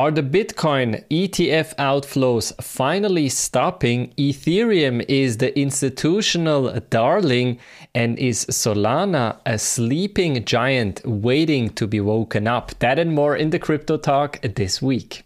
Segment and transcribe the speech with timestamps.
[0.00, 4.14] Are the Bitcoin ETF outflows finally stopping?
[4.16, 7.58] Ethereum is the institutional darling,
[7.94, 12.78] and is Solana a sleeping giant waiting to be woken up?
[12.78, 15.22] That and more in the Crypto Talk this week.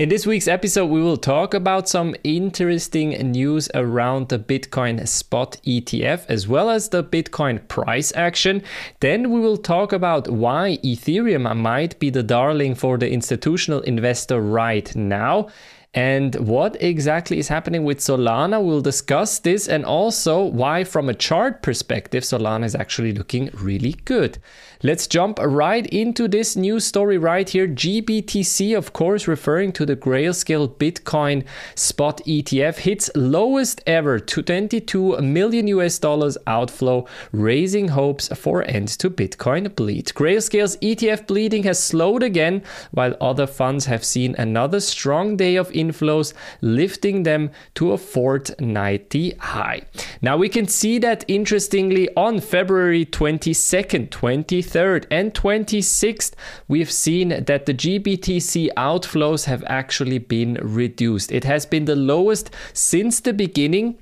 [0.00, 5.58] In this week's episode, we will talk about some interesting news around the Bitcoin spot
[5.66, 8.62] ETF as well as the Bitcoin price action.
[9.00, 14.40] Then we will talk about why Ethereum might be the darling for the institutional investor
[14.40, 15.50] right now
[15.92, 18.64] and what exactly is happening with Solana.
[18.64, 23.96] We'll discuss this and also why, from a chart perspective, Solana is actually looking really
[24.04, 24.38] good.
[24.82, 27.66] Let's jump right into this news story right here.
[27.68, 31.44] GBTC, of course, referring to the Grayscale Bitcoin
[31.74, 38.88] spot ETF, hits lowest ever to 22 million US dollars outflow, raising hopes for end
[39.00, 40.06] to Bitcoin bleed.
[40.14, 45.70] Grayscale's ETF bleeding has slowed again, while other funds have seen another strong day of
[45.82, 49.82] inflows, lifting them to a fortnightly high.
[50.20, 56.32] Now we can see that interestingly on February 22nd, 23rd, 23rd and 26th,
[56.68, 61.32] we've seen that the GBTC outflows have actually been reduced.
[61.32, 63.98] It has been the lowest since the beginning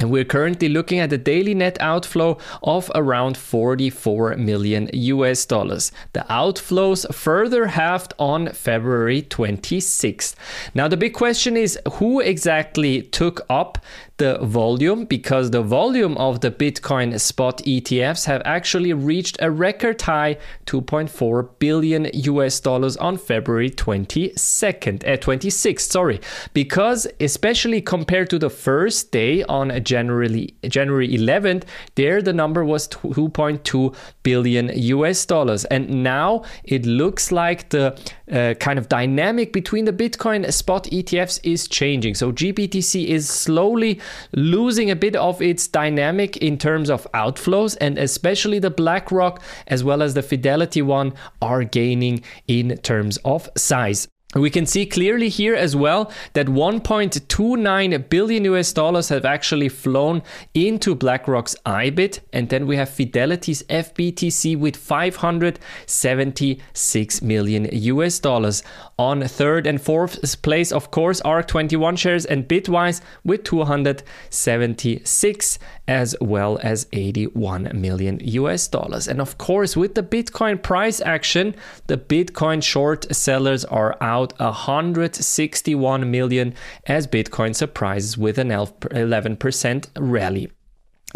[0.00, 5.90] and we're currently looking at a daily net outflow of around 44 million US dollars.
[6.12, 10.34] The outflows further halved on February 26th.
[10.74, 13.78] Now, the big question is who exactly took up
[14.18, 20.02] the volume because the volume of the Bitcoin spot ETFs have actually reached a record
[20.02, 26.20] high 2.4 billion US dollars on February 22nd, uh, 26th, sorry,
[26.52, 31.62] because especially compared to the first day on January January 11th,
[31.94, 33.94] there the number was 2.2
[34.24, 37.98] billion US dollars, and now it looks like the
[38.32, 42.14] uh, kind of dynamic between the Bitcoin spot ETFs is changing.
[42.14, 44.00] So GBTC is slowly
[44.32, 49.84] losing a bit of its dynamic in terms of outflows, and especially the BlackRock as
[49.84, 54.08] well as the Fidelity one are gaining in terms of size.
[54.40, 60.22] We can see clearly here as well that 1.29 billion US dollars have actually flown
[60.54, 68.62] into BlackRock's IBIT, and then we have Fidelity's FBTC with 576 million US dollars.
[68.98, 76.58] On third and fourth place, of course, ARK21 shares and Bitwise with 276 as well
[76.62, 79.08] as 81 million US dollars.
[79.08, 81.54] And of course, with the Bitcoin price action,
[81.86, 86.54] the Bitcoin short sellers are out out 161 million
[86.86, 90.50] as Bitcoin surprises with an 11% rally.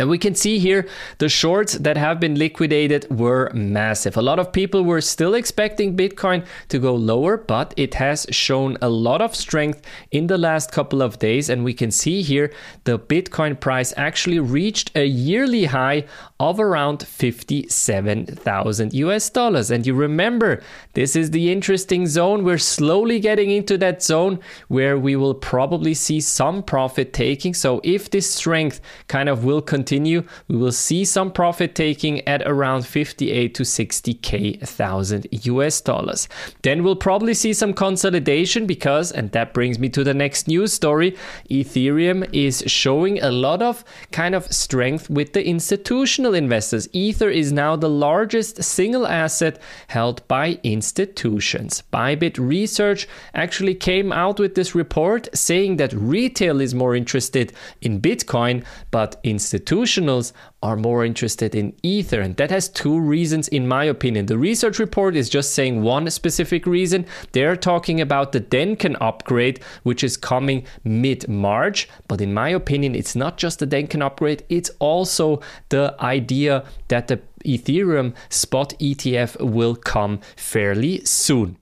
[0.03, 4.17] And we can see here the shorts that have been liquidated were massive.
[4.17, 8.77] A lot of people were still expecting Bitcoin to go lower, but it has shown
[8.83, 9.81] a lot of strength
[10.11, 11.49] in the last couple of days.
[11.49, 12.53] And we can see here
[12.83, 16.03] the Bitcoin price actually reached a yearly high
[16.41, 19.71] of around 57,000 US dollars.
[19.71, 20.61] And you remember,
[20.95, 22.43] this is the interesting zone.
[22.43, 27.55] We're slowly getting into that zone where we will probably see some profit taking.
[27.55, 32.27] So if this strength kind of will continue, continue, we will see some profit taking
[32.27, 36.29] at around 58 to 60k thousand US dollars.
[36.63, 40.73] Then we'll probably see some consolidation because, and that brings me to the next news
[40.73, 41.15] story,
[41.51, 46.89] Ethereum is showing a lot of kind of strength with the institutional investors.
[46.95, 51.83] Ether is now the largest single asset held by institutions.
[51.93, 57.53] Bybit Research actually came out with this report saying that retail is more interested
[57.83, 62.21] in Bitcoin, but institutions institutionals are more interested in Ether.
[62.21, 64.27] And that has two reasons, in my opinion.
[64.27, 67.07] The research report is just saying one specific reason.
[67.33, 71.89] They're talking about the Dencun upgrade, which is coming mid March.
[72.09, 77.09] But in my opinion, it's not just the Dencun upgrade, it's also the idea that
[77.09, 81.57] the Ethereum spot ETF will come fairly soon.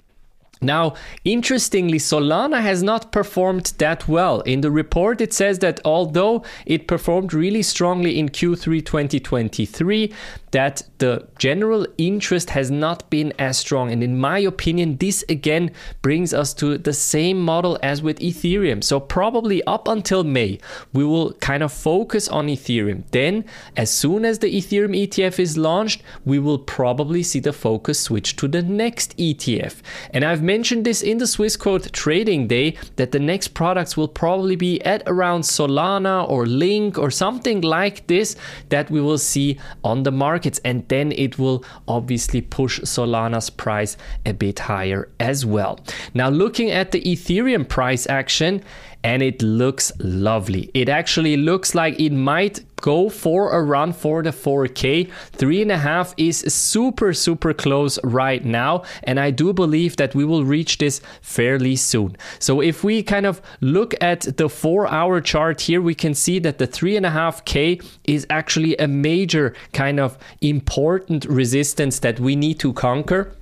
[0.63, 4.41] Now, interestingly, Solana has not performed that well.
[4.43, 10.13] In the report, it says that although it performed really strongly in Q3 2023,
[10.51, 13.91] that the general interest has not been as strong.
[13.91, 15.71] And in my opinion, this again
[16.03, 18.83] brings us to the same model as with Ethereum.
[18.83, 20.59] So, probably up until May,
[20.93, 23.05] we will kind of focus on Ethereum.
[23.11, 23.45] Then,
[23.77, 28.37] as soon as the Ethereum ETF is launched, we will probably see the focus switch
[28.37, 29.77] to the next ETF.
[30.13, 34.57] And I've mentioned this in the Swissquote trading day that the next products will probably
[34.57, 38.37] be at around Solana or Link or something like this
[38.69, 40.61] that we will see on the markets.
[40.65, 45.79] And then it will obviously push Solana's price a bit higher as well.
[46.15, 48.63] Now, looking at the Ethereum price action,
[49.03, 50.71] and it looks lovely.
[50.75, 55.11] It actually looks like it might go for a run for the 4K.
[55.33, 60.15] Three and a half is super, super close right now, and I do believe that
[60.15, 62.17] we will reach this fairly soon.
[62.39, 66.39] So if we kind of look at the four hour chart here, we can see
[66.41, 71.99] that the three and a half K is actually a major kind of important resistance
[72.01, 73.33] that we need to conquer.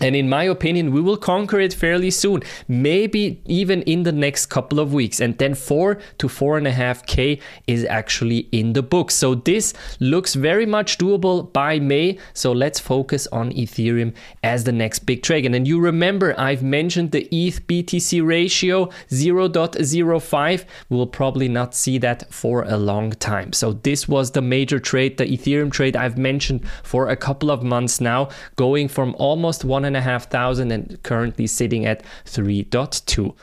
[0.00, 4.46] And in my opinion, we will conquer it fairly soon, maybe even in the next
[4.46, 5.20] couple of weeks.
[5.20, 9.10] And then four to four and a half K is actually in the book.
[9.10, 12.18] So this looks very much doable by May.
[12.32, 15.46] So let's focus on Ethereum as the next big trade.
[15.46, 20.64] And you remember I've mentioned the ETH BTC ratio 0.05.
[20.88, 23.52] We will probably not see that for a long time.
[23.52, 27.62] So this was the major trade, the Ethereum trade I've mentioned for a couple of
[27.62, 33.34] months now, going from almost one and a half thousand and currently sitting at 3.2.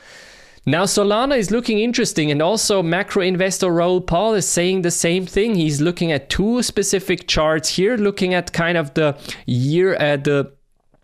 [0.65, 5.25] Now, Solana is looking interesting, and also macro investor Raoul Paul is saying the same
[5.25, 5.55] thing.
[5.55, 10.51] He's looking at two specific charts here, looking at kind of the year, uh, the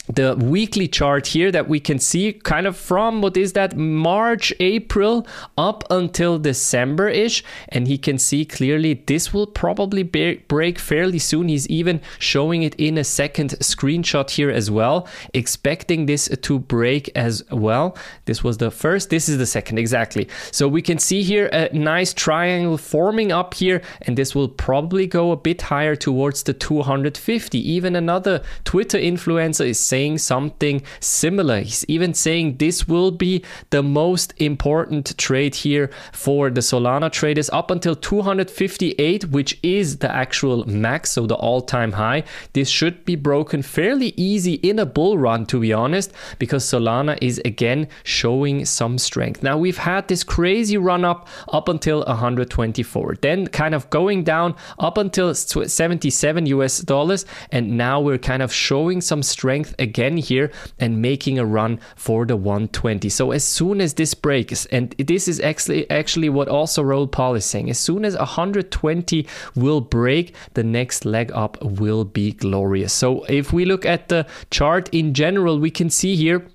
[0.08, 4.54] the weekly chart here that we can see kind of from what is that March,
[4.60, 5.26] April
[5.58, 7.44] up until December ish.
[7.70, 11.48] And he can see clearly this will probably break fairly soon.
[11.48, 17.10] He's even showing it in a second screenshot here as well, expecting this to break
[17.16, 17.98] as well.
[18.26, 20.28] This was the first, this is the second, exactly.
[20.52, 25.08] So we can see here a nice triangle forming up here, and this will probably
[25.08, 27.58] go a bit higher towards the 250.
[27.58, 31.62] Even another Twitter influencer is saying something similar.
[31.62, 33.34] He's even saying this will be
[33.70, 40.12] the most important trade here for the Solana traders up until 258, which is the
[40.24, 42.24] actual max, so the all time high.
[42.52, 47.18] This should be broken fairly easy in a bull run, to be honest, because Solana
[47.22, 49.44] is again showing some strength.
[49.44, 54.56] Now, we've had this crazy run up up until 124, then kind of going down
[54.78, 60.52] up until 77 US dollars, and now we're kind of showing some strength again here
[60.80, 63.10] and making a run for the 120.
[63.10, 67.36] So as soon as this breaks, and this is actually actually what also Raoul Paul
[67.36, 72.94] is saying, as soon as 120 will break, the next leg up will be glorious.
[72.94, 76.48] So if we look at the chart in general, we can see here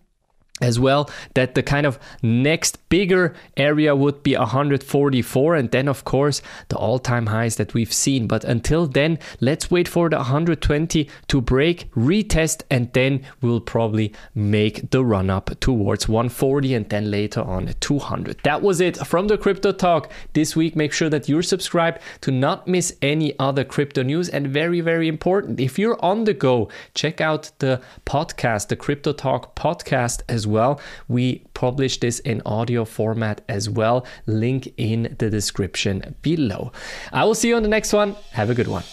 [0.61, 6.04] as well that the kind of next bigger area would be 144 and then of
[6.04, 8.26] course the all-time highs that we've seen.
[8.26, 14.12] But until then let's wait for the 120 to break retest and then we'll probably
[14.34, 19.28] make the run up towards 140 and then later on 200 that was it from
[19.28, 20.75] the crypto talk this week.
[20.76, 24.28] Make sure that you're subscribed to not miss any other crypto news.
[24.28, 29.12] And very very important if you're on the go check out the podcast the crypto
[29.12, 30.81] talk podcast as well.
[31.06, 32.43] We publish this in
[32.85, 34.06] format as well.
[34.27, 36.73] Link in the description below.
[37.12, 38.17] I will see you on the next one.
[38.32, 38.85] Have a good one.